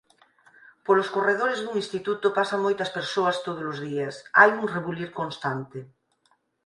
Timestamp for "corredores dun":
1.15-1.75